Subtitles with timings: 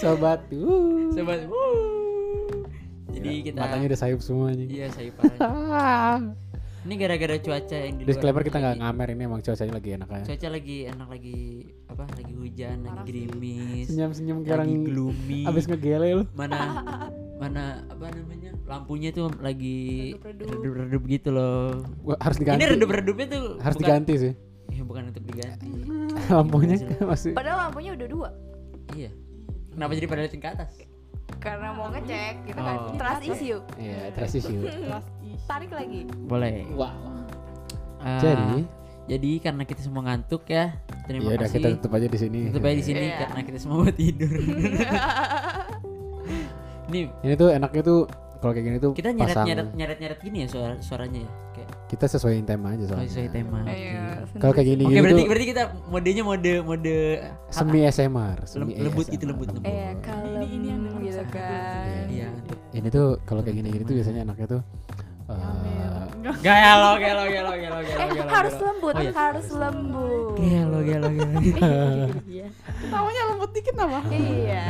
[0.00, 0.40] Sobat.
[0.48, 1.12] Uh.
[1.12, 1.44] Sobat.
[1.44, 2.64] wuh.
[3.10, 4.66] Jadi Gila, kita matanya udah sayup semua nih.
[4.70, 6.18] Iya, saya parah.
[6.80, 10.08] Ini gara-gara cuaca yang di luar Disclaimer kita nggak ngamer ini emang cuacanya lagi enak
[10.08, 10.24] aja.
[10.32, 11.38] Cuaca lagi enak lagi
[11.84, 12.04] apa?
[12.08, 13.86] Lagi hujan, lagi gerimis.
[13.92, 15.40] Senyum-senyum kayak lagi orang gloomy.
[15.44, 16.24] abis ngegele lu.
[16.32, 16.56] mana
[17.36, 18.56] mana apa namanya?
[18.64, 21.02] Lampunya tuh lagi Redup-redup.
[21.04, 21.84] gitu loh.
[22.00, 22.64] Gua harus diganti.
[22.64, 24.32] Ini redup-redupnya tuh harus bukan, diganti sih.
[24.72, 25.68] Ya, bukan untuk diganti.
[26.32, 27.04] Lampunya Iya.
[27.04, 27.32] masih.
[27.36, 28.28] Padahal lampunya udah dua.
[28.96, 29.12] iya.
[29.80, 30.76] Kenapa jadi pada liatin ke atas?
[31.40, 32.76] Karena mau ngecek gitu kan.
[32.84, 32.92] Oh.
[33.00, 33.60] Trust issue.
[33.80, 34.60] Iya, trust issue.
[35.48, 36.04] Tarik lagi.
[36.28, 36.68] Boleh.
[36.76, 36.92] Wow.
[37.96, 38.68] Ah, Jadi,
[39.08, 40.76] jadi karena kita semua ngantuk ya.
[41.08, 41.56] Terima ya udah kasih.
[41.64, 42.40] kita tutup aja di sini.
[42.52, 43.16] Tutup aja di sini Iya.
[43.24, 44.28] karena kita semua mau tidur.
[46.92, 48.00] Ini Ini tuh enaknya tuh
[48.40, 49.46] kalau kayak gini tuh kita nyeret pasang.
[49.46, 53.08] nyeret nyeret nyeret gini ya suara suaranya ya kayak Kita sesuaiin tema aja oh, soalnya.
[53.08, 53.58] sesuai tema.
[53.60, 53.74] Oke.
[53.74, 54.02] Iya.
[54.36, 56.96] Kalau kayak gini Oke gini berarti berarti kita modenya mode mode
[57.50, 59.12] semi SMR, semi lembut ASMR.
[59.12, 59.66] gitu lembut lembut.
[59.66, 62.06] Eh kalem Ini- ini yang gitu kan.
[62.08, 62.28] Iya.
[62.72, 64.62] Ini tuh kalau kayak gini-gini tuh biasanya enaknya tuh
[65.26, 68.28] eh, Gelo gelo gelo gelo gelo Eh gelo.
[68.30, 68.66] harus gelo.
[68.66, 69.12] lembut, Oh, iya.
[69.12, 70.34] harus lembut.
[70.38, 72.06] Gelo gelo gelo.
[72.92, 73.98] Tawanya lembut dikit apa?
[74.10, 74.64] Iya.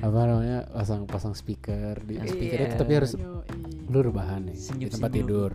[0.00, 2.24] Apa namanya pasang pasang speaker di Iya.
[2.26, 3.12] speaker itu tapi harus
[3.86, 4.92] lu rebahan nih di Senyum-senyum.
[4.92, 5.50] tempat tidur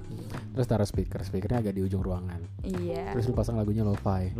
[0.51, 3.11] terus taruh speaker speakernya agak di ujung ruangan Iya.
[3.11, 4.35] terus lu pasang lagunya lo-fi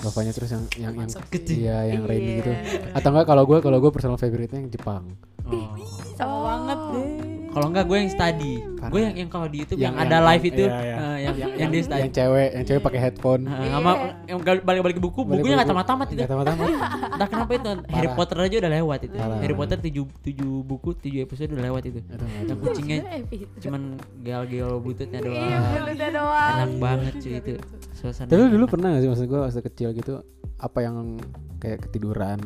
[0.00, 1.56] lo-fi-nya terus yang yang yang Kecil.
[1.58, 2.36] iya yang rainy Iya.
[2.38, 2.50] gitu
[2.90, 5.04] atau enggak kalau gue kalau gue personal favorite-nya yang Jepang
[5.42, 5.74] Oh.
[6.14, 6.40] Sama Oh.
[6.44, 7.09] banget deh.
[7.50, 8.54] Kalau enggak gue yang study.
[8.78, 8.88] Parah.
[8.88, 10.96] Gue yang yang kalau di YouTube Yang- yang, ada yang- live itu iya, iya.
[10.96, 12.00] eh, yang yang dia study.
[12.00, 13.70] yang cewek yang cewek pakai headphone Eh, Iya.
[13.70, 13.90] sama
[14.24, 15.74] yang gal- balik-balik ke buku, Balik bukunya nggak buku.
[15.74, 16.16] tamat-tamat itu.
[16.16, 16.66] Nggak tamat-tamat
[17.12, 18.08] Entah kenapa itu Harry.
[18.10, 19.16] Potter aja udah lewat itu.
[19.16, 19.38] Parah.
[19.38, 22.00] Harry Potter 7 7 buku, 7 episode udah lewat itu.
[22.46, 23.82] Yang kucingnya Iya, cuman
[24.20, 25.62] gel-gel bututnya Iya, doang.
[25.74, 26.54] mulutnya doang.
[26.56, 27.52] Enak banget cuy itu
[27.92, 28.26] suasana.
[28.26, 30.12] tapi lu dulu pernah gak sih maksud gue waktu kecil gitu
[30.56, 31.20] apa yang
[31.58, 32.38] kayak ketiduran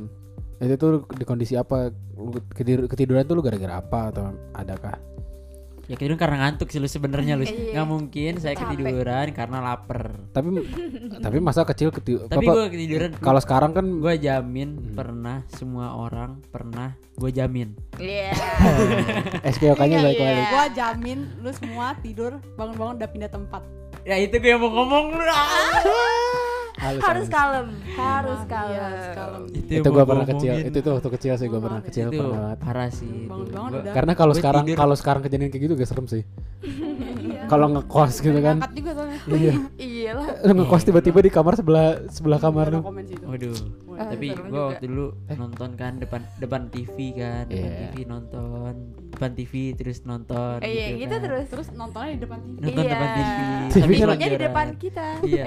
[0.57, 4.95] itu tuh di kondisi apa lu ketidur, ketiduran tuh lu gara-gara apa atau adakah
[5.85, 7.45] Ya ketiduran karena ngantuk sih lu sebenarnya lu.
[7.45, 7.77] Iya.
[7.77, 8.73] Nggak mungkin saya Capek.
[8.73, 10.17] ketiduran karena lapar.
[10.33, 10.65] tapi
[11.21, 14.97] tapi masa kecil ketidur Tapi gue ketiduran kalau sekarang kan gue jamin Hmm.
[14.97, 18.33] pernah semua orang pernah gue jamin Iya.
[19.53, 20.49] SPOK-nya Iya, balik-balik iya.
[20.49, 23.61] Gua jamin lu semua tidur bangun-bangun udah pindah tempat.
[24.03, 25.25] ya itu gue yang mau ngomong lu
[26.85, 27.29] Halus, Harus halus.
[27.31, 28.77] kalem, harus Iya, kalem.
[28.77, 29.43] harus kalem.
[29.49, 32.21] itu yang gue pernah kecil itu tuh waktu kecil sih gue pernah Itu kecil itu
[32.21, 33.61] pernah parah sih itu.
[33.89, 36.23] Karena kalau sekarang kalau sekarang kejadian kayak gitu gak serem sih
[36.61, 37.13] Iya.
[37.47, 39.19] kalau ngekos gitu kan Ngangkat juga soalnya.
[39.31, 40.27] iya Iya lah.
[40.43, 42.81] lu ngekos tiba-tiba di kamar sebelah sebelah kamar Ada lu.
[43.25, 43.57] Waduh,
[43.97, 44.61] tapi juga.
[44.69, 47.81] waktu dulu nonton kan depan depan TV kan, depan Iya.
[47.85, 48.73] TV nonton,
[49.11, 50.57] depan TV terus nonton.
[50.59, 51.23] Eh, Iya, gitu kan.
[51.23, 51.47] terus.
[51.47, 52.61] Terus nontonnya di depan TV.
[52.61, 52.91] Nonton Iya.
[52.91, 53.25] depan TV.
[53.25, 55.07] TV sambil kan- TV-nya di depan kita.
[55.25, 55.45] Iya.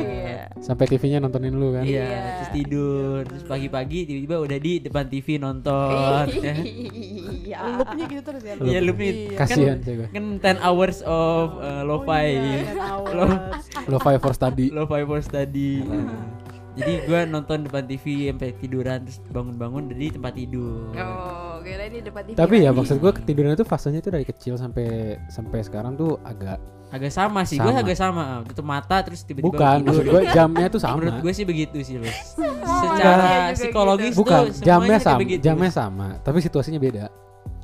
[0.59, 2.21] sampai TV-nya nontonin lu kan Iya, Iya.
[2.35, 6.25] terus tidur, terus pagi-pagi tiba-tiba udah di depan TV nonton.
[6.35, 6.55] ya.
[6.57, 7.57] Iya.
[7.77, 8.53] Loopnya gitu terus ya.
[8.57, 9.11] Iya, loop nih.
[9.27, 9.37] Iya.
[9.37, 12.11] kasihan sih gue Kan 10 hours of uh, lo-fi.
[12.11, 13.63] Oh, iya, ten hours.
[13.87, 15.81] lo five for study Lo-fi for study.
[16.77, 20.93] Jadi gue nonton depan TV sampai tiduran terus bangun-bangun dari tempat tidur.
[20.93, 22.37] Oh, kira ini depan TV.
[22.37, 26.61] tapi ya maksud gue ketiduran itu fasenya itu dari kecil sampai sampai sekarang tuh agak
[26.87, 28.47] Agak sama sih, gue agak sama.
[28.47, 29.91] Tutup mata terus tiba-tiba bukan tidur.
[29.91, 32.15] maksud gue jamnya tuh sama Menurut gue sih begitu sih, Lus.
[32.63, 34.23] Secara psikologis gitu.
[34.23, 37.11] bukan tuh jamnya sama jamnya sama tapi situasinya beda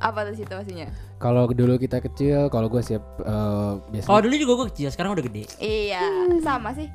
[0.02, 0.88] Apa tuh situasinya?
[1.22, 5.16] kalau dulu kita kecil kalau gue siap eh, biasanya Kalau dulu juga gue kecil, sekarang
[5.16, 5.44] udah gede.
[5.56, 6.04] Iya,
[6.44, 6.88] sama sih.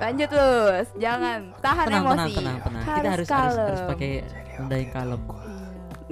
[0.00, 2.34] Lanjut Lus, jangan tahan Tenang, tenang, emosi.
[2.40, 2.84] tenang, tenang.
[2.88, 4.10] Kita harus harus harus pakai
[4.56, 5.20] yang kalem.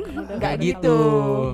[0.01, 0.99] Enggak Nggak gitu.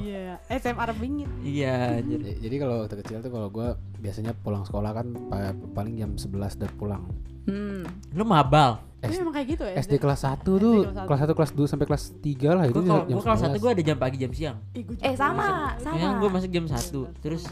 [0.03, 0.36] Iya.
[0.49, 1.27] SMR bingit.
[1.41, 2.21] Iya, anjir.
[2.21, 3.69] J- jadi kalau waktu kecil tuh kalau gue
[3.99, 7.03] biasanya pulang sekolah kan pa- paling jam 11 dan pulang
[7.45, 7.87] Hmm.
[8.11, 8.83] Lu mabal.
[8.97, 9.75] Tapi S- memang kayak gitu ya.
[9.77, 11.07] SD kelas 1 tuh kelas satu.
[11.07, 13.63] kelas 1 kelas 2 sampai kelas 3 lah itu Gue jam satu 11.
[13.63, 14.57] gue ada jam pagi jam siang.
[14.73, 15.15] Eh juga.
[15.15, 15.47] sama,
[15.79, 15.95] sama.
[15.95, 17.01] Yang gue masuk jam satu.
[17.17, 17.43] Terus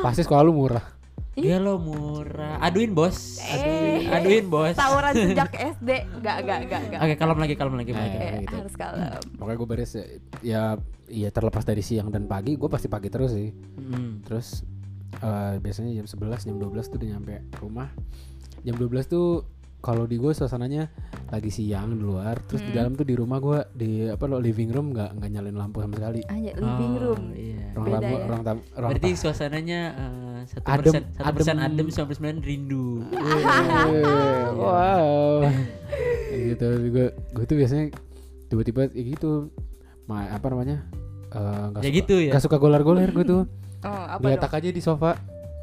[0.00, 0.82] pasti sekolah lu murah
[1.36, 2.58] dia lo murah.
[2.60, 3.38] Aduin bos.
[3.40, 4.14] Aduin, Eh.
[4.14, 4.72] aduin bos.
[4.72, 5.90] Tawuran sejak SD.
[6.14, 7.00] Enggak, enggak, enggak, enggak.
[7.00, 8.18] Oke, kalem lagi, kalem lagi, kalem lagi.
[8.18, 8.54] Eh, gitu.
[8.56, 9.20] harus kalem.
[9.34, 10.04] Pokoknya gue beres ya,
[10.40, 10.62] ya
[11.04, 14.22] ya terlepas dari siang dan pagi gue pasti pagi terus sih Hmm.
[14.22, 14.64] terus
[15.14, 17.92] eh, biasanya jam 11 jam 12 tuh udah nyampe rumah
[18.62, 19.44] jam 12 tuh
[19.78, 20.88] kalau di gue suasananya
[21.28, 22.78] lagi siang di luar terus di Hmm.
[22.80, 25.94] dalam tuh di rumah gue di apa lo living room nggak nggak nyalain lampu sama
[25.94, 27.22] sekali Anjir, living Oh, room.
[27.30, 27.64] Iya.
[27.74, 28.24] ruang Beda tamu ya?
[28.24, 29.20] ruang tamu ruang Berarti tamu.
[29.20, 31.66] suasananya eh, satu Adem, persen, satu persen adem.
[31.70, 32.86] adem, sembilan persen rindu.
[33.10, 35.42] Eh, wow
[36.24, 37.84] Kayak gitu gue gue tuh biasanya
[38.46, 39.48] tiba-tiba ya gitu
[40.04, 40.84] ma apa namanya
[41.28, 42.30] Eh, nggak Ya suka- gitu ya.
[42.30, 43.42] nggak suka golar-goler gue tuh
[43.84, 44.58] Oh, apa letak dong?
[44.58, 45.18] aja di sofa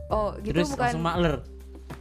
[0.08, 1.36] Oh, gitu Terus bukan langsung maler,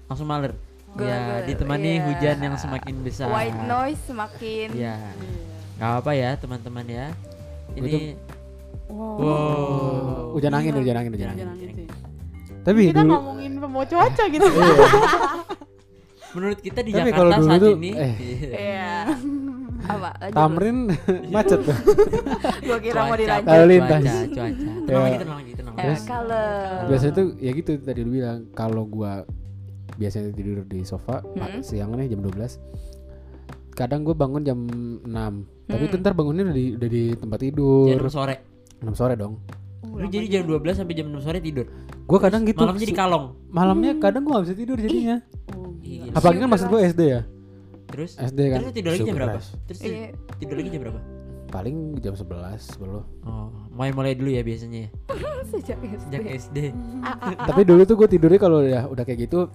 [0.05, 0.53] langsung maler.
[0.91, 2.03] Golar-golar, Ya, ditemani iya.
[2.03, 3.31] hujan yang semakin besar.
[3.31, 4.99] white noise semakin Ya.
[5.77, 7.07] Gak apa ya teman-teman ya.
[7.73, 8.19] Ini
[8.85, 9.15] Wow.
[9.17, 10.35] wow.
[10.35, 11.87] Hujan angin, hujan angin, hujan Hujan angin.
[12.61, 14.47] Tapi Kita dulu ngomongin pembawa cuaca gitu.
[16.31, 18.13] Menurut kita di Tapi Jakarta saat tuh, ini eh.
[18.47, 18.93] Iya.
[19.83, 20.11] Apa?
[20.31, 20.79] Tamrin
[21.35, 21.75] macet tuh.
[22.69, 23.49] Gua kira mau dilanjut.
[23.49, 24.01] Lalu lintas.
[24.01, 24.71] Cuaca, cuaca.
[24.87, 24.99] Tenang Ya.
[25.01, 25.89] lagi, tenang lagi, tenang Eh, lagi.
[25.89, 26.47] Terus- kalau
[26.87, 29.13] Biasanya tuh ya gitu tadi lu bilang kalau gua
[29.93, 31.61] biasanya tidur di sofa Hmm.
[31.61, 32.61] siang nih jam 12.
[33.71, 34.59] Kadang gue bangun jam
[35.01, 35.33] 6
[35.65, 35.89] Tapi Hmm.
[35.89, 38.35] itu ntar bangunnya udah di, udah di tempat Jam tidur 6 sore.
[38.79, 39.41] 6 sore dong
[39.91, 41.65] Lu jadi jam 12 sampai jam 6 sore tidur.
[42.11, 43.25] Gue kadang gitu Malam jadi su- kalong.
[43.49, 45.17] Malamnya kadang gue gak bisa tidur jadinya
[45.51, 46.03] Oh, Iya.
[46.05, 46.13] gila.
[46.13, 47.21] Apalagi kan maksud gue SD ya
[47.87, 49.39] Terus SD kan terus tidur lagi jam berapa?
[49.65, 50.07] Terus Iya.
[50.37, 51.01] tidur lagi jam berapa?
[51.49, 52.31] Paling jam 11
[52.77, 54.91] belum Oh, mulai-mulai dulu ya biasanya ya.
[55.51, 55.99] sejak SD.
[56.05, 56.59] Sejak SD.
[57.41, 59.51] Tapi dulu tuh gue tidurnya kalau udah udah kayak gitu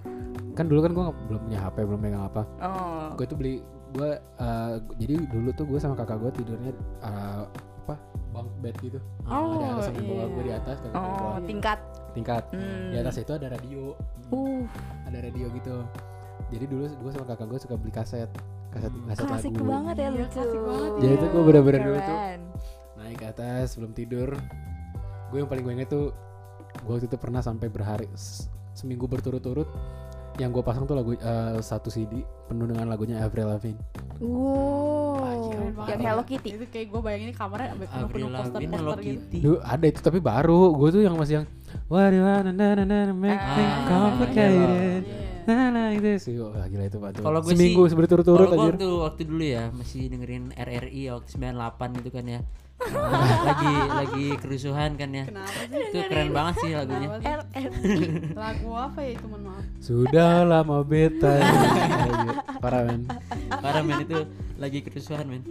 [0.52, 3.12] Kan dulu kan gue belum punya HP belum megang apa Oh.
[3.14, 3.54] Gue tuh beli
[3.92, 7.42] gue eh, Jadi dulu tuh gue sama kakak gue tidurnya eh,
[7.80, 7.94] Apa
[8.30, 10.08] bunk bed gitu Oh, Ada atas sama iya.
[10.10, 11.40] bawah gue di atas kakak gue di Oh, bawah.
[11.44, 11.78] tingkat.
[12.16, 12.42] Tingkat.
[12.50, 12.90] Hmm.
[12.90, 13.92] Di atas itu ada radio.
[14.32, 14.64] Uh,
[15.04, 15.84] Ada radio gitu.
[16.48, 18.30] Jadi dulu gue sama kakak gue suka beli kaset.
[18.72, 19.64] Kaset, kaset klasik lagu.
[19.64, 20.36] banget ya Iya, lucu.
[20.36, 22.18] klasik banget Jadi itu gue bener-bener dulu tuh
[22.96, 24.28] naik ke atas sebelum tidur.
[25.28, 26.06] Gue yang paling gue inget tuh
[26.76, 28.04] gue waktu itu pernah sampai berhari
[28.76, 29.64] seminggu berturut-turut
[30.36, 33.80] yang gue pasang tuh lagu eh, satu CD penuh dengan lagunya Avril Lavigne.
[34.20, 35.48] Wow.
[35.88, 36.48] Yang Hello Kitty.
[36.60, 39.04] Itu kayak gue bayangin ini kamarnya penuh penuh poster-poster Hello gitu.
[39.16, 39.38] Kitty.
[39.40, 40.76] Duh, ada itu tapi baru.
[40.76, 41.46] Gue tuh yang masih yang
[41.86, 45.24] What do you wanna na na na na make things Ah, complicated Iya.
[45.46, 46.34] Nah, nah, itu sih.
[46.36, 47.10] Wah, gila itu Pak.
[47.12, 47.22] tuh.
[47.22, 48.72] Kalau gue Seminggu sih- berturut-turut Kalau gua aja.
[48.74, 52.40] waktu waktu dulu ya masih dengerin RRI waktu 98 itu kan ya.
[52.76, 55.24] Nah, lagi lagi kerusuhan kan ya.
[55.24, 55.86] Kenapa sih?
[55.86, 57.08] Itu keren banget sih lagunya.
[58.42, 59.64] Lagu apa ya itu mohon maaf.
[59.78, 61.34] Sudah lama beta.
[62.62, 63.06] Parah men.
[63.48, 64.18] Parah men itu
[64.56, 65.42] lagi kerusuhan men.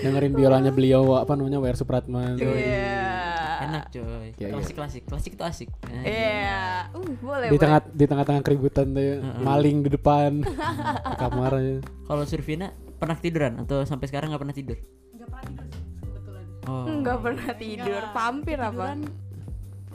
[0.00, 2.38] Dengerin biolanya beliau apa namanya WR Supratman.
[2.38, 3.23] Iya.
[3.64, 4.02] Enak coy.
[4.02, 4.48] Iya, iya.
[4.50, 5.68] Klasik klasik klasik itu asik.
[5.96, 6.88] Iya.
[6.90, 7.48] Uh, boleh.
[7.48, 7.60] Di boleh.
[7.60, 10.30] tengah di tengah-tengah keributan tuh ya, maling di depan
[11.10, 11.76] di kamar aja.
[12.04, 14.78] Kalau Survina pernah tiduran atau sampai sekarang nggak pernah tidur?
[15.10, 16.44] Enggak pernah tidur kebetulan.
[16.64, 16.84] Oh.
[16.86, 18.00] Enggak pernah tidur.
[18.00, 18.12] Enggak.
[18.12, 18.86] Vampir apa?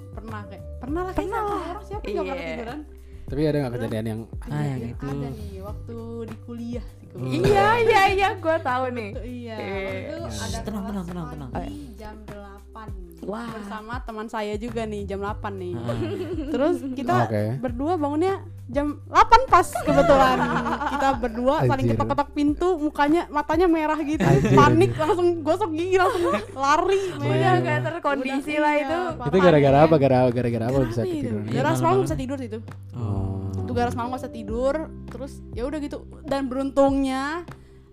[0.10, 1.62] Pernah kayak pernah lah kayak Pernah lah.
[1.70, 2.52] orang siapa yang nggak pernah Iya.
[2.52, 2.80] tiduran?
[3.30, 5.06] Tapi ada nggak kejadian yang Ah, yang Iya, itu.
[5.06, 7.12] Ada nih waktu di kuliah sih Oh.
[7.16, 7.46] kebetulan.
[7.46, 9.10] Iya, iya, iya, gua tahu nih.
[9.16, 9.56] Iya.
[9.56, 9.70] Eh.
[9.70, 11.50] Waktu itu ada Tenang, tenang, tenang, tenang.
[11.96, 12.16] jam
[13.30, 13.46] 8 Wah.
[13.48, 15.74] bersama teman saya juga nih jam 8 nih.
[15.76, 15.98] Ah.
[16.54, 17.44] Terus kita Oke.
[17.60, 18.34] berdua bangunnya
[18.66, 19.14] jam 8
[19.46, 20.38] pas kebetulan.
[20.94, 21.94] kita berdua saling Anjir.
[21.96, 24.20] ketok-ketok pintu, mukanya matanya merah gitu.
[24.20, 24.52] Anjir.
[24.52, 27.02] Panik langsung gosok gigi langsung lari.
[27.16, 28.98] Udah gak terkondisi Udah, lah iya, itu.
[29.24, 29.96] itu gara-gara apa?
[29.96, 31.22] Gara- Gara-gara apa bisa Gara-gara itu.
[31.22, 31.44] ketiduran?
[31.46, 32.58] Iya, Gara semalam bisa tidur itu.
[32.92, 33.46] Oh.
[33.56, 34.76] Itu gara semalam gak bisa tidur.
[35.06, 35.98] Terus ya udah gitu.
[36.26, 37.46] Dan beruntungnya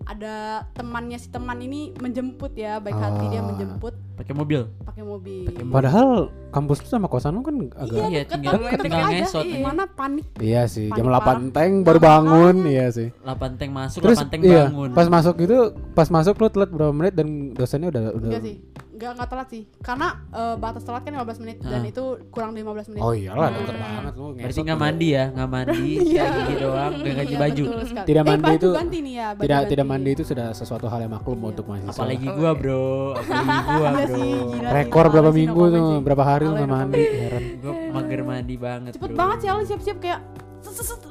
[0.03, 0.35] ada
[0.71, 3.45] temannya si teman ini menjemput ya baik hati dia Ah.
[3.45, 4.65] menjemput Pakai mobil.
[4.81, 5.45] pakai mobil.
[5.69, 9.17] Padahal kampus lu sama kosan lu kan agak Iya, Iya, deket tinggal- tinggal deket aja.
[9.21, 9.45] ngesot.
[9.59, 10.25] Mana panik.
[10.37, 11.39] Iya sih, jam Panik 8 parah.
[11.53, 13.07] teng baru bangun, iya sih.
[13.19, 14.89] 8 tank masuk, Terus 8 tank iya, bangun.
[14.91, 15.57] pas masuk gitu,
[15.93, 18.57] pas masuk lu telat berapa menit dan dosennya udah udah Enggak sih.
[18.89, 19.63] Enggak enggak telat sih.
[19.79, 22.97] Karena eh, batas telat kan 15 menit dan itu kurang 15 menit.
[22.99, 23.57] Oh iyalah Hmm.
[23.59, 24.85] deket banget lu Berarti ngesot nggak juga.
[24.87, 25.77] mandi ya, nggak mandi,
[26.07, 26.23] Iya.
[26.23, 27.63] kayak gigi doang, nggak ganti Iya, baju.
[27.99, 29.69] Tidak Eh, mandi itu- ganti nih ya, baju Tidak ganti.
[29.69, 31.47] tidak mandi itu sudah sesuatu hal yang maklum Iya.
[31.47, 31.93] untuk mahasiswa.
[31.93, 32.51] Apalagi gua iya.
[32.55, 34.25] bro, apalagi gua Iya bro.
[34.73, 37.43] Rekor berapa minggu tuh, berapa hari nggak no mandi, heran.
[37.57, 39.17] Gua mager mandi banget Cepet bro.
[39.17, 40.19] banget sih Alin siap-siap kayak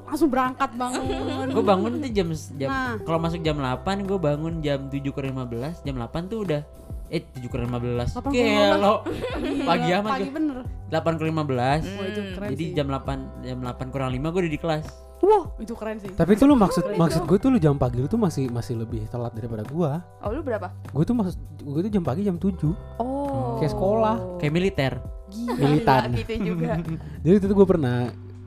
[0.05, 1.03] langsung berangkat bangun.
[1.55, 2.95] Gue bangun tuh jam jam Nah.
[3.01, 6.61] kalau masuk jam 8 gue bangun jam 7 ke 15 jam 8 tuh udah
[7.09, 8.37] eh 7 ke 15 8 ke 15.
[8.37, 8.95] Gelo
[9.39, 10.35] Iya, pagi amat Pagi gua.
[10.35, 10.57] bener.
[10.89, 12.75] 8 ke 15 Wah, itu keren jadi sih.
[12.75, 13.07] jam 8
[13.43, 14.87] jam 8 kurang 5 gue udah di kelas
[15.19, 16.13] Wah, itu keren sih.
[16.13, 19.09] Tapi itu lu maksud maksud gue tuh lu jam pagi lu tuh masih masih lebih
[19.09, 20.05] telat daripada gua.
[20.21, 20.69] Oh, lu berapa?
[20.87, 22.53] Gue tuh maksud gue tuh jam pagi jam 7
[23.01, 23.16] Oh.
[23.57, 24.17] Kayak sekolah.
[24.37, 24.93] kayak militer
[25.27, 26.09] Gila, militan.
[26.21, 26.73] gitu juga.
[27.25, 27.99] Jadi itu tuh gue pernah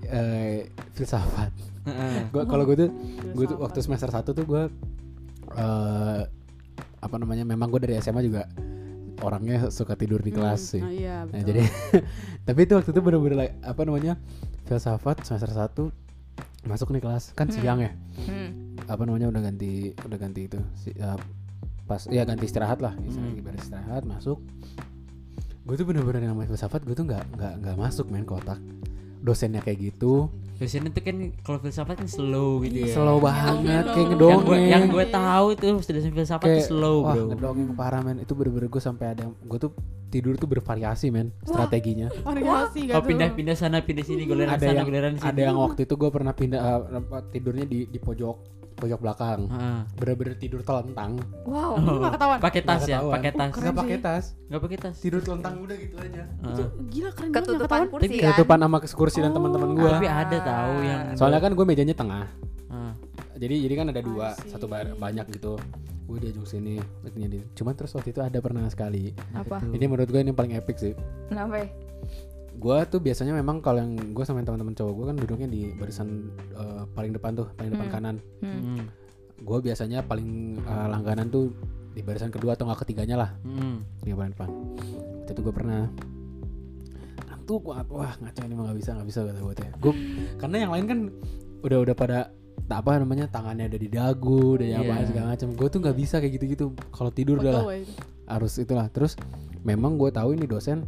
[0.03, 1.51] eh, filsafat.
[2.29, 2.89] Gua kalau gue tuh
[3.33, 4.63] gue tuh waktu semester 1 tuh gue
[5.51, 6.21] eh
[6.99, 8.45] apa namanya memang gue dari SMA juga
[9.19, 10.79] orangnya suka tidur di kelas sih.
[10.79, 11.45] Nah, iya, Nah, betul.
[11.49, 11.61] jadi
[12.47, 14.13] tapi itu waktu itu bener-bener like, apa namanya
[14.63, 15.91] filsafat semester 1
[16.61, 18.75] masuk nih kelas kan siang ya Hmm.
[18.85, 21.15] apa namanya udah ganti udah ganti itu si, uh,
[21.83, 24.43] pas ya ganti istirahat lah lagi beres istirahat masuk
[25.69, 28.57] gue tuh bener-bener yang namanya filsafat gue tuh nggak nggak nggak masuk main kotak
[29.21, 30.33] dosennya kayak gitu.
[30.57, 32.95] Dosennya tuh kan kalau filsafat kan slow gitu ya.
[32.97, 34.43] Slow banget kayak yang ngedongeng.
[34.43, 37.25] gue yang gue tahu tuh dosen filsafat tuh kayak slow wah bro.
[37.35, 38.17] ngedongeng parah men.
[38.25, 39.71] Itu bener-bener gue sampai ada yang gue tuh
[40.09, 42.09] tidur tuh bervariasi men strateginya.
[42.25, 43.07] Variasi oh gak tuh?
[43.13, 46.09] pindah-pindah sana pindah sini goleran ada sana yang goleran sini ada yang waktu itu gue
[46.09, 49.39] pernah pindah uh, tidurnya di di pojok pojok belakang.
[49.51, 49.79] Heeh.
[49.99, 51.19] Bener-bener tidur telentang.
[51.43, 51.75] Wow.
[51.77, 52.39] Itu nggak ketahuan.
[52.39, 53.51] Pakai tas ya, pakai tas.
[53.51, 54.25] Nggak pakai tas.
[54.47, 54.95] Nggak pakai tas.
[54.97, 56.23] Tidur telentang udah gitu aja.
[56.23, 56.67] Heeh.
[56.89, 58.23] Gila keren banget Ketutupan kursi kan.
[58.33, 59.91] Ketutupan sama kursi dan teman-teman gua.
[59.99, 62.25] Tapi ada tahu yang Soalnya kan gue mejanya tengah.
[62.71, 62.93] Heeh.
[63.39, 65.59] Jadi jadi kan ada dua, satu bar- banyak gitu.
[66.09, 66.81] Gue di ujung sini.
[67.53, 69.13] Cuman terus waktu itu ada pernah sekali.
[69.35, 69.61] Apa?
[69.61, 70.93] Ini menurut gue ini yang paling epic sih.
[71.29, 71.69] Kenapa?
[72.59, 72.61] Ya?
[72.61, 76.27] Gue tuh biasanya memang kalau yang gue sama teman-teman cowok gue kan duduknya di barisan
[76.51, 77.95] eh, paling depan tuh, paling depan Hmm.
[77.95, 78.15] kanan.
[78.39, 78.59] Hmm.
[78.75, 78.85] Hmm.
[79.39, 81.55] Gue biasanya paling eh, langganan tuh
[81.89, 83.81] di barisan kedua atau nggak ketiganya lah, Hmm.
[83.99, 84.49] di paling depan.
[85.19, 85.87] Waktu itu gue pernah
[87.25, 89.69] ngantuk banget, wah ngaco ini mah nggak bisa nggak bisa kata gue teh.
[89.79, 89.93] Gue
[90.37, 90.99] karena yang lain kan
[91.61, 92.19] udah udah pada
[92.69, 95.07] tak apa namanya tangannya ada di dagu, dan apa Iya.
[95.09, 95.49] segala macam.
[95.55, 96.65] Gue tuh nggak bisa kayak gitu-gitu.
[96.91, 97.65] Kalau tidur udah lah
[98.29, 99.17] harus itulah terus
[99.59, 100.85] memang gue tahu ini dosen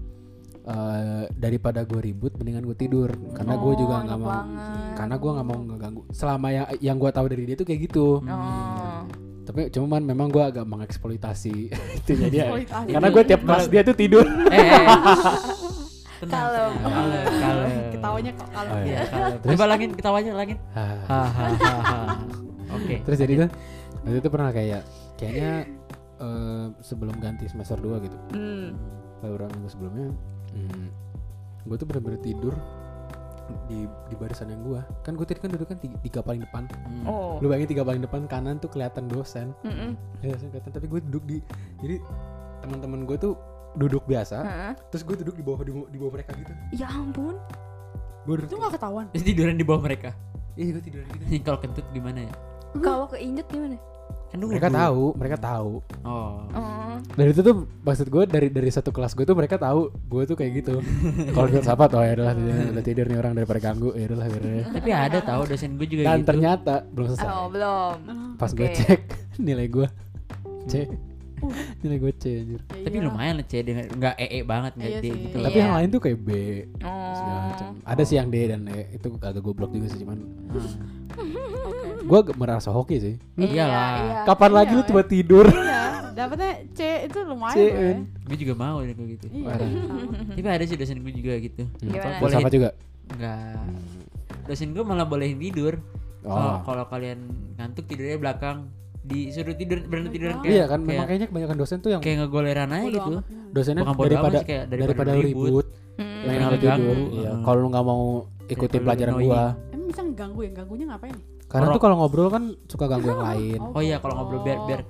[0.63, 4.93] eh, daripada gue ribut mendingan gue tidur karena gue Oh, juga nggak mau banget.
[4.95, 8.07] karena gue nggak mau ngeganggu selama yang yang gue tahu dari dia tuh kayak gitu
[8.21, 9.01] Oh.
[9.43, 11.55] tapi cuman memang gue agak mengeksploitasi
[11.99, 12.89] itu jadi Eksploitasi.
[12.89, 14.85] karena gue tiap kelas dia tuh tidur Eh, eh.
[16.21, 16.37] Tenang.
[16.37, 16.71] Kalem.
[16.77, 17.69] Kalem, kalem.
[17.93, 19.37] Ketawanya kok kalau Oh, kalem.
[19.41, 20.31] Coba langin ketawanya.
[20.71, 21.97] Hahaha.
[22.71, 22.95] Oke.
[23.01, 23.49] terus jadi tuh
[23.99, 24.81] waktu itu pernah kayak
[25.17, 25.51] kayaknya
[26.17, 28.77] eh, sebelum ganti semester 2 gitu Hmm.
[29.19, 30.07] beberapa minggu sebelumnya
[30.51, 30.87] hmm,
[31.63, 32.55] gue tuh bener-bener tidur
[33.67, 36.63] di di barisan yang gue kan gue tadi kan duduk kan tiga, tiga paling depan
[36.81, 37.03] Hmm.
[37.03, 37.35] Oh.
[37.37, 39.51] lu bayangin tiga paling depan kanan tuh kelihatan dosen
[40.21, 41.37] ya dosen kelihatan tapi gue duduk di
[41.77, 41.99] jadi
[42.61, 43.33] teman-teman gue tuh
[43.73, 44.71] duduk biasa Heeh.
[44.87, 47.35] terus gue duduk di bawah di, bawah- di bawah mereka gitu Ya ampun.
[48.21, 49.05] gue duduk itu nggak ketahuan.
[49.09, 50.09] Terus tiduran di bawah mereka.
[50.53, 52.33] iya gue tidur gitu kalau kentut gimana ya?
[52.73, 53.75] Kalau keinjek gimana?
[54.31, 54.51] Kan dulu.
[54.51, 55.71] mereka tahu mereka tahu
[56.01, 56.39] Oh.
[56.49, 56.95] Oh.
[57.11, 60.33] dan itu tuh maksud gue dari dari satu kelas gue tuh mereka tahu gue tuh
[60.33, 60.79] kayak gitu
[61.35, 62.31] kalau gue sapa oh ya tidur,
[62.71, 64.23] udah tidur nih orang daripada ganggu ya biarin
[64.55, 64.71] aja.
[64.71, 66.27] Tapi ada tahu dosen gue juga dan gitu.
[66.27, 67.95] ternyata belum selesai Oh, belum.
[68.35, 68.75] pas gue Oke.
[68.77, 69.01] cek
[69.45, 69.87] nilai gue
[70.63, 70.73] C
[71.81, 73.07] nilai gue C anjir Ya Tapi iyalah.
[73.09, 75.11] lumayan lah C dengan nggak ee banget nggak Iya D sih.
[75.11, 75.35] gitu.
[75.35, 75.43] Iya.
[75.43, 76.29] tapi yang lain tuh kayak B
[77.11, 77.43] segala Oh.
[77.49, 80.17] macam ada sih yang D dan E itu agak goblok juga sih cuman
[81.11, 81.50] Hmm.
[82.11, 83.87] Gue merasa hoki sih Iya, Iyalah.
[83.95, 84.15] iya.
[84.27, 84.89] kapan Iya, lagi lu iya.
[84.91, 87.55] coba tidur Iya, dapetnya C itu lumayan.
[87.55, 87.71] C, ya.
[87.87, 87.99] N.
[88.27, 89.25] Gue juga mau deh kayak gitu.
[89.31, 89.53] Iya.
[89.55, 90.11] Sama.
[90.35, 91.63] Tapi ada sih dosen gue juga gitu.
[91.79, 92.19] Gimana?
[92.19, 92.69] Boleh apa juga
[93.07, 93.63] Enggak.
[94.43, 95.79] Dosen gue malah bolehin tidur.
[96.19, 97.19] Kalau oh kalau kalian
[97.55, 98.67] ngantuk tidurnya belakang
[99.01, 102.21] disuruh tidur berhenti tiduran kayak iya kan memang kayak, kayaknya kebanyakan dosen tuh yang kayak
[102.21, 103.11] ngegoleran aja gitu.
[103.49, 106.21] dosennya daripada kayak daripada daripada, ribut, ribut, Hmm.
[106.23, 107.41] main tidur iya Heeh.
[107.41, 108.01] kalau lu nggak mau
[108.45, 110.51] ikutin pelajaran gua Emang bisa ngeganggu ya?
[110.53, 111.17] Ganggunya ngapain?
[111.51, 114.63] Karena Kalau- tuh kalau ngobrol kan suka ganggu yang lain Oh iya kalau ngobrol biar
[114.63, 114.81] biar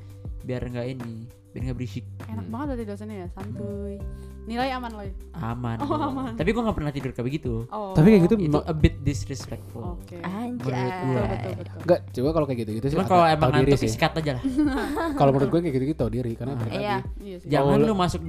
[0.42, 1.14] biar enggak ini,
[1.50, 2.06] biar enggak berisik.
[2.24, 2.52] Enak Hmm.
[2.52, 3.96] banget berarti dosennya ya, santuy.
[4.42, 5.06] Nilai aman loh.
[5.06, 5.14] ya?
[5.40, 5.78] Aman.
[5.80, 6.34] Oh, aman.
[6.34, 7.54] Tapi gue nggak pernah tidur kayak begitu.
[7.68, 7.94] Oh.
[7.94, 10.02] tapi kayak gitu Itu a bit disrespectful.
[10.02, 10.18] Oke.
[10.18, 10.58] Anjay.
[10.58, 10.74] gua.
[10.74, 11.78] Betul, betul, betul.
[11.80, 13.90] Enggak, coba kalau kayak gitu-gitu sih Cuma kalau emang ngantuk sih.
[13.92, 14.44] sikat aja lah.
[15.22, 16.96] Kalau menurut gue kayak gitu-gitu tahu diri karena balik Iya.
[16.96, 17.10] lagi.
[17.22, 17.48] Iya sih.
[17.48, 18.22] Jangan lu masuk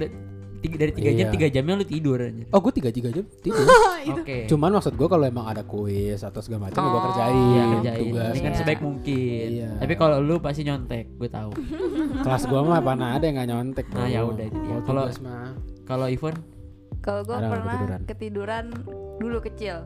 [0.63, 1.33] tiga, dari tiga jam Iya.
[1.33, 2.43] tiga jamnya lu tidur aja.
[2.49, 3.67] Oh, gue tiga tiga jam tidur.
[4.15, 4.37] Oke.
[4.47, 7.03] Cuman maksud gue kalau emang ada kuis atau segala macam gue Oh.
[7.05, 8.33] kerjain, Iya kerjain tugas.
[8.33, 8.59] dengan Iya.
[8.59, 9.47] sebaik mungkin.
[9.53, 9.69] Iya.
[9.77, 11.51] Tapi kalau lu pasti nyontek, gue tahu.
[12.23, 13.85] Kelas gue mah mana ada yang nggak nyontek.
[13.89, 14.77] Nah, ya udah itu dia.
[14.79, 15.51] Kalau Kalau- mah.
[15.83, 16.35] Kalau Ivon,
[16.99, 17.99] Kalau gue pernah ketiduran?
[18.05, 18.65] ketiduran?
[19.15, 19.77] dulu kecil.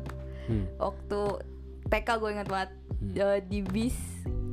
[0.45, 0.65] Hmm.
[0.77, 1.19] Waktu
[1.85, 3.13] TK gue ingat banget Hmm.
[3.15, 3.97] Eh, di bis.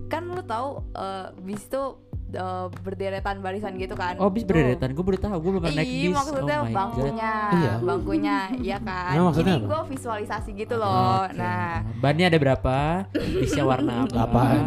[0.07, 2.03] Kan lu tahu eh, bis tuh
[2.34, 4.14] eh, berderetan barisan gitu kan.
[4.16, 6.12] oh bis berderetan, gue baru tahu, gue belum pernah naik bis.
[6.12, 7.72] maksudnya oh bangkunya, Iya.
[7.80, 9.12] bangkunya, iya kan.
[9.16, 9.70] Maksudnya Jadi apa?
[9.70, 11.24] gue visualisasi gitu loh.
[11.24, 11.36] Oke.
[11.36, 12.76] Nah, bannya ada berapa?
[13.12, 14.18] Bisnya warna apa?
[14.20, 14.60] Apaan?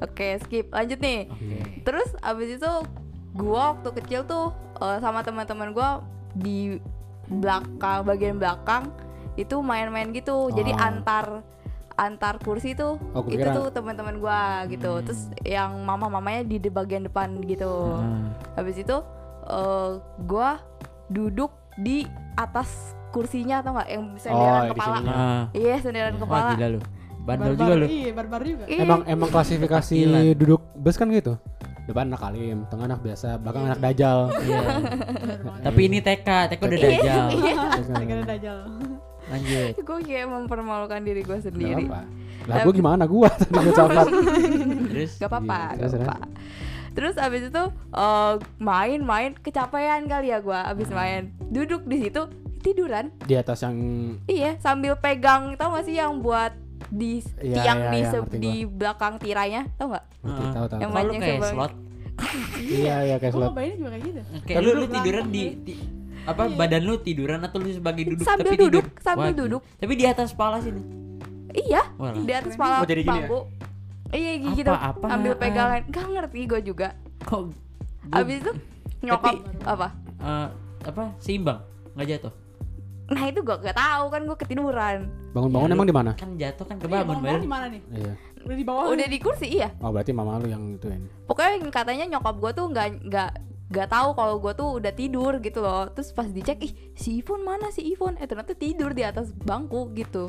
[0.00, 1.20] oke skip, lanjut nih.
[1.26, 1.56] Oke.
[1.82, 2.72] Terus abis itu
[3.32, 6.76] gua waktu kecil tuh eh, sama teman-teman gua di
[7.28, 8.90] belakang bagian belakang
[9.34, 10.50] itu main-main gitu.
[10.50, 10.80] Jadi Oh.
[10.82, 11.40] antar
[11.94, 14.92] antar kursi tuh Oh, itu kira- tuh teman-teman gua gitu.
[14.92, 15.04] Hmm.
[15.04, 17.68] Terus yang mama-mamanya di, di bagian depan gitu.
[17.94, 18.32] Hmm.
[18.54, 18.96] Habis itu
[19.44, 19.90] eh,
[20.22, 20.60] gua
[21.06, 22.68] duduk di atas
[23.10, 24.98] kursinya atau enggak yang senderan Oh, di kepala.
[25.06, 25.42] Ah.
[25.52, 26.50] Iya, senderan Wah kepala.
[26.54, 26.80] gila lu.
[27.22, 27.86] Bandel Barbar- juga lu.
[27.86, 28.64] Iya, barbar juga.
[28.66, 29.96] Emang emang klasifikasi
[30.34, 31.36] duduk bus kan gitu.
[31.82, 34.30] Depan anak alim, tengah anak biasa, belakang anak dajal.
[34.38, 34.60] Iya.
[35.66, 37.26] Tapi ini TK, TK udah dajal.
[37.36, 37.54] iya.
[37.80, 38.58] Saya kira dajal.
[39.24, 39.72] Lanjut.
[39.76, 41.84] gue kayak mempermalukan diri gue Gak sendiri.
[41.84, 42.02] apa.
[42.42, 44.06] Lah gue gimana gua tadi gue campak.
[44.88, 46.16] Terus Gak apa-apa, Iya, gak terus, apa.
[46.92, 47.62] Terus abis itu
[47.94, 50.96] eh, main-main kecapean kali ya gue abis Hmm.
[50.96, 52.22] main duduk di situ
[52.60, 53.76] tiduran Di atas yang
[54.26, 56.52] iya sambil pegang tau gak sih yang buat
[56.88, 60.52] di Iya, tiang iya, di ngerti di belakang tirainya tau nggak ngerti Ah.
[60.52, 60.78] tahu tahu.
[60.78, 61.72] Yang banyak kayak slot,
[62.76, 63.48] Iya iya kayak Gue slot.
[63.48, 64.20] ngebayangin juga kayak gitu.
[64.44, 65.74] kayak lu lu tiduran di, di
[66.24, 69.02] apa badan lu tiduran atau lu sebagai duduk Sambil tapi duduk, tidur?
[69.02, 69.62] sambil Wah, duduk.
[69.74, 70.82] Tapi di atas kepala sini.
[71.52, 72.14] iya Walah.
[72.18, 73.28] di atas kepala Oh, jadi gini ya?
[74.10, 75.10] iya Apa- gitu apaan?
[75.12, 76.88] ambil pegangan gak ngerti gue juga
[77.22, 77.40] Kok
[78.10, 78.52] abis itu
[79.00, 79.88] nyokap apa
[80.18, 80.48] eh,
[80.82, 81.60] apa seimbang
[81.92, 82.32] nggak jatuh
[83.08, 84.98] nah itu gue gak tahu kan gue ketiduran
[85.32, 86.10] Bangun-bangun Ya, emang di mana?
[86.14, 88.12] kan jatuh kan Iya, kebangun bangun di mana nih Iya.
[88.42, 91.08] udah di bawah udah di kursi iya Oh berarti mama lu yang itu ini.
[91.24, 93.30] pokoknya katanya nyokap gue tuh nggak nggak
[93.72, 95.88] nggak tahu kalau gue tuh udah tidur gitu loh.
[95.88, 99.88] Terus pas dicek ih si Ivon mana si Ivon eh ternyata tidur di atas bangku
[99.96, 100.28] gitu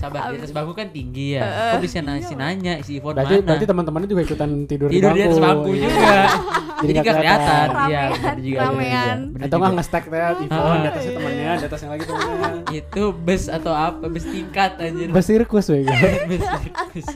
[0.00, 3.34] sabar di atas bangku kan tinggi ya Eh, kok bisa nanya nanya si Ivon Berarti
[3.34, 5.84] mana berarti teman-temannya juga ikutan tidur, tidur di atas bangku Iya.
[5.84, 6.16] juga
[6.80, 8.02] jadi nggak nggak kelihatan iya
[8.40, 9.18] juga ramean.
[9.36, 9.76] Atau nggak juga.
[9.76, 10.74] nge-stack teh Ivon Ah.
[10.74, 12.50] di atasnya temannya, di atasnya lagi temannya.
[12.80, 15.92] itu bus atau apa bus tingkat anjir Bus sirkus wega.
[16.30, 17.06] Bus sirkus.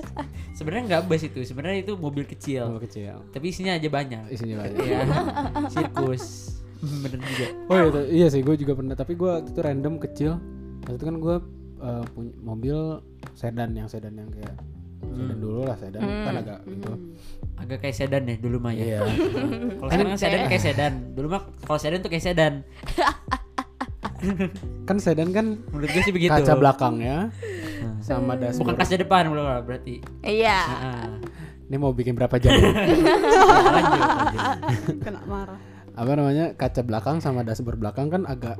[0.52, 3.24] sebenarnya nggak bus itu sebenarnya itu mobil kecil kecil.
[3.30, 4.76] tapi isinya aja banyak Isinya banyak.
[4.78, 5.00] Iya,
[5.68, 6.24] sirkus
[6.84, 8.04] bener juga Oh iya, tuh.
[8.12, 10.36] iya sih gue juga pernah tapi gue itu random kecil.
[10.82, 11.36] Waktu itu kan gue
[11.84, 12.76] uh, punya mobil
[13.34, 14.54] sedan yang sedan yang kayak
[15.04, 16.92] sedan dulu lah sedan kan agak itu.
[17.54, 18.98] agak kayak sedan ya dulu mah ya Iya.
[19.76, 22.52] kalau sekarang kan sedan kayak sedan dulu mah kalau sedan tuh kayak sedan
[24.84, 27.28] kan sedan kan menurut gue sih begitu kaca belakangnya
[27.74, 28.00] Nah.
[28.00, 28.58] sama dashboard.
[28.64, 31.02] bukan kaca depan belum berarti iya Heeh.
[31.64, 32.52] Ini mau bikin berapa jam?
[32.56, 34.48] lanjut lanjut
[35.00, 35.56] kena marah
[35.92, 36.52] Apa namanya?
[36.52, 38.56] Kaca belakang sama dashboard belakang kan agak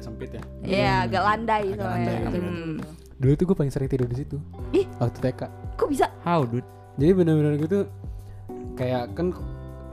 [0.00, 0.42] agak sempit ya.
[0.62, 2.74] iya agak landai Agak soalnya landai, Hmm.
[3.14, 4.36] Dulu tuh gue paling sering tidur di situ.
[4.72, 4.88] Ih.
[4.96, 5.40] Waktu TK.
[5.76, 6.64] kok bisa how dude
[6.96, 7.84] Jadi bener-bener gitu
[8.74, 9.28] kayak kan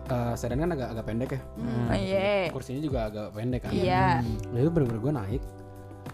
[0.08, 1.42] uh, sedan kan agak agak pendek ya.
[1.86, 3.72] Oh, iya Kursinya juga agak pendek kan.
[3.72, 5.44] iya Nah, itu bener-bener gue naik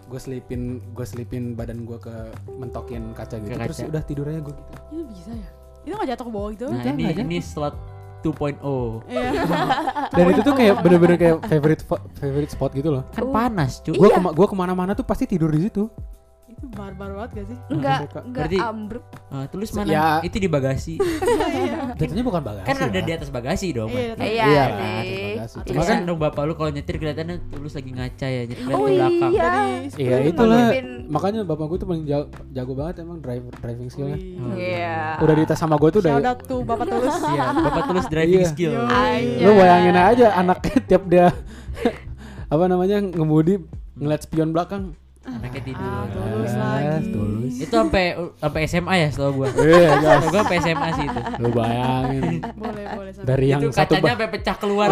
[0.04, 2.12] gue selipin gue selipin badan gue ke
[2.52, 3.90] mentokin kaca gitu Ke terus kaca.
[3.90, 5.48] udah tidur aja gue gitu itu bisa ya
[5.80, 7.74] itu nggak jatuh ke bawah gitu nah ini ini slot
[8.24, 8.56] 2.0
[9.12, 9.30] iya.
[10.16, 11.82] Dan itu tuh kayak bener-bener kayak favorite
[12.16, 13.04] favorite spot gitu loh.
[13.12, 15.72] Kan panas cuy gue kema gua ke mana-mana tuh pasti tidur di situ.
[15.74, 15.84] itu
[16.66, 17.58] barbar banget gak sih?
[17.68, 19.04] Enggak enggak Berarti- ambruk.
[19.28, 19.88] Ah, tulis mana?
[19.88, 20.06] ya.
[20.20, 20.94] itu di bagasi.
[21.98, 23.02] Jatuhnya bukan bagasi kan ada lah.
[23.02, 24.44] di atas bagasi dong iya iya.
[24.44, 25.68] iya sih atas bagasi.
[25.70, 28.90] cuma kan dong bapak lu kalau nyetir kelihatannya tulus lagi ngaca ya nyetir oh ke
[28.90, 29.30] belakang.
[29.30, 29.52] iya.
[29.94, 30.66] Iya sepuluh itulah.
[31.06, 34.18] makanya bapak gue tuh paling jago, jago banget emang driver driving skillnya.
[34.18, 34.54] Wih.
[34.56, 34.98] iya.
[35.20, 37.14] Udah dites sama gue tuh udah Shout out tuh Bapak Tulus.
[37.24, 38.50] Iya, bapak tulus driving Iya.
[38.50, 38.72] skill.
[39.38, 41.26] Lu bayangin aja anaknya tiap dia
[42.52, 43.60] apa namanya ngemudi
[43.94, 47.08] ngeliat spion belakang anaknya tidur Ah, tulus Eh, lagi.
[47.10, 47.54] tulus.
[47.56, 48.04] Itu sampai
[48.36, 49.48] sampai SMA ya setahu gua.
[49.50, 51.20] Iya Setahu gua sampai SMA sih itu.
[51.36, 52.22] Lu bayangin.
[52.52, 54.88] Boleh boleh sampai dari yang itu satu kacanya sampai pecah keluar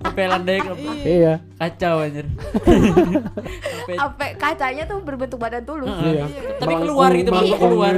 [0.00, 1.34] sampai landai ke iya.
[1.54, 2.26] Kacau anjir.
[3.92, 5.90] Sampai kacanya tuh berbentuk badan tulus.
[5.90, 6.26] Iya.
[6.56, 7.94] Tapi keluar gitu Melengkung keluar.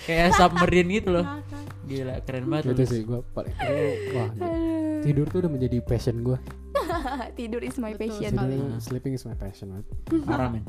[0.00, 1.26] kayak submarine gitu loh.
[1.88, 2.90] Gila keren banget gitu Tulus.
[2.90, 3.54] sih gue paling
[4.12, 4.28] wah
[5.00, 6.36] tidur tuh udah menjadi passion gue
[7.38, 8.28] tidur is my passion.
[8.28, 8.60] sekali.
[8.76, 9.88] sleeping is my passion banget
[10.22, 10.68] parah men